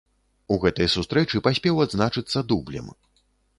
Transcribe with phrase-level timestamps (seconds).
[0.55, 2.91] У гэтай сустрэчы паспеў адзначыцца дублем.